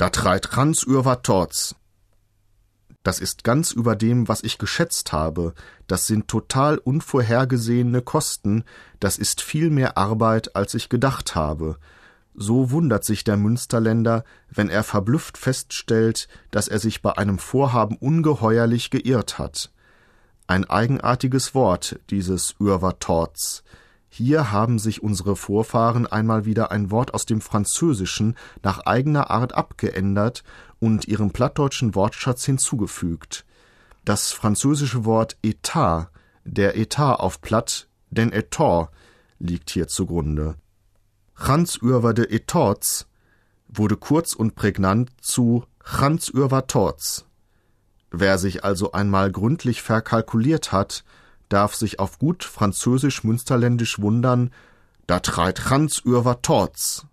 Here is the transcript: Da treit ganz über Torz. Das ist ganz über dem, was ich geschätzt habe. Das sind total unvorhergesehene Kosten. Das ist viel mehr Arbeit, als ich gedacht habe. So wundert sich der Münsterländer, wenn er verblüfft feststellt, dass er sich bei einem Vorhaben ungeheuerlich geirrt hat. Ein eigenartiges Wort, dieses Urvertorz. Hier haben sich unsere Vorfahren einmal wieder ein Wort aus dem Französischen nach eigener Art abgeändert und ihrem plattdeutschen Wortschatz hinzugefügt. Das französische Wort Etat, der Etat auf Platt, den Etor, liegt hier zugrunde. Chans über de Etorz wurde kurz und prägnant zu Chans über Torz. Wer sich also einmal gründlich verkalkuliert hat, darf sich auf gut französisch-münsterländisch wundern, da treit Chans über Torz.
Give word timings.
Da 0.00 0.08
treit 0.08 0.50
ganz 0.50 0.82
über 0.82 1.20
Torz. 1.20 1.74
Das 3.02 3.20
ist 3.20 3.44
ganz 3.44 3.70
über 3.70 3.96
dem, 3.96 4.28
was 4.28 4.42
ich 4.42 4.56
geschätzt 4.56 5.12
habe. 5.12 5.52
Das 5.88 6.06
sind 6.06 6.26
total 6.26 6.78
unvorhergesehene 6.78 8.00
Kosten. 8.00 8.64
Das 8.98 9.18
ist 9.18 9.42
viel 9.42 9.68
mehr 9.68 9.98
Arbeit, 9.98 10.56
als 10.56 10.72
ich 10.72 10.88
gedacht 10.88 11.34
habe. 11.34 11.76
So 12.34 12.70
wundert 12.70 13.04
sich 13.04 13.24
der 13.24 13.36
Münsterländer, 13.36 14.24
wenn 14.48 14.70
er 14.70 14.84
verblüfft 14.84 15.36
feststellt, 15.36 16.28
dass 16.50 16.66
er 16.66 16.78
sich 16.78 17.02
bei 17.02 17.18
einem 17.18 17.38
Vorhaben 17.38 17.98
ungeheuerlich 17.98 18.88
geirrt 18.88 19.38
hat. 19.38 19.70
Ein 20.46 20.64
eigenartiges 20.64 21.54
Wort, 21.54 22.00
dieses 22.08 22.54
Urvertorz. 22.58 23.64
Hier 24.12 24.50
haben 24.50 24.80
sich 24.80 25.04
unsere 25.04 25.36
Vorfahren 25.36 26.06
einmal 26.06 26.44
wieder 26.44 26.72
ein 26.72 26.90
Wort 26.90 27.14
aus 27.14 27.26
dem 27.26 27.40
Französischen 27.40 28.36
nach 28.62 28.80
eigener 28.80 29.30
Art 29.30 29.54
abgeändert 29.54 30.42
und 30.80 31.06
ihrem 31.06 31.30
plattdeutschen 31.30 31.94
Wortschatz 31.94 32.44
hinzugefügt. 32.44 33.46
Das 34.04 34.32
französische 34.32 35.04
Wort 35.04 35.36
Etat, 35.42 36.10
der 36.44 36.76
Etat 36.76 37.20
auf 37.20 37.40
Platt, 37.40 37.88
den 38.10 38.32
Etor, 38.32 38.90
liegt 39.38 39.70
hier 39.70 39.86
zugrunde. 39.86 40.56
Chans 41.36 41.76
über 41.76 42.12
de 42.12 42.34
Etorz 42.34 43.06
wurde 43.68 43.96
kurz 43.96 44.34
und 44.34 44.56
prägnant 44.56 45.10
zu 45.20 45.64
Chans 45.84 46.28
über 46.28 46.66
Torz. 46.66 47.26
Wer 48.10 48.38
sich 48.38 48.64
also 48.64 48.90
einmal 48.90 49.30
gründlich 49.30 49.82
verkalkuliert 49.82 50.72
hat, 50.72 51.04
darf 51.50 51.74
sich 51.74 51.98
auf 51.98 52.18
gut 52.18 52.44
französisch-münsterländisch 52.44 54.00
wundern, 54.00 54.50
da 55.06 55.20
treit 55.20 55.58
Chans 55.58 55.98
über 55.98 56.40
Torz. 56.40 57.06